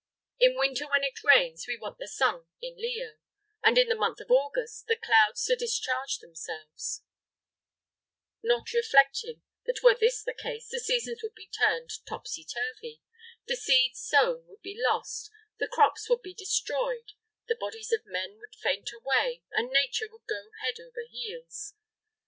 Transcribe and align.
In 0.39 0.57
winter 0.57 0.87
when 0.89 1.03
it 1.03 1.23
rains, 1.23 1.65
we 1.67 1.77
want 1.77 1.99
the 1.99 2.07
sun 2.07 2.47
in 2.59 2.75
Leo, 2.75 3.19
and 3.61 3.77
in 3.77 3.87
the 3.87 3.93
month 3.93 4.19
of 4.19 4.31
August 4.31 4.87
the 4.87 4.95
clouds 4.95 5.45
to 5.45 5.55
discharge 5.55 6.17
themselves; 6.17 7.03
not 8.41 8.73
reflecting 8.73 9.43
that 9.67 9.83
were 9.83 9.93
this 9.93 10.23
the 10.23 10.33
case, 10.33 10.69
the 10.71 10.79
seasons 10.79 11.19
would 11.21 11.35
be 11.35 11.45
turned 11.55 11.91
topsy 12.07 12.43
turvy, 12.43 13.03
the 13.45 13.55
seed 13.55 13.95
sown 13.95 14.47
would 14.47 14.63
be 14.63 14.75
lost, 14.83 15.29
the 15.59 15.67
crops 15.67 16.09
would 16.09 16.23
be 16.23 16.33
destroyed, 16.33 17.11
the 17.47 17.53
bodies 17.53 17.91
of 17.93 18.01
men 18.03 18.39
would 18.39 18.55
faint 18.55 18.89
away, 18.91 19.43
and 19.51 19.69
nature 19.69 20.07
would 20.11 20.25
go 20.27 20.49
head 20.63 20.79
over 20.79 21.01
heels. 21.11 21.75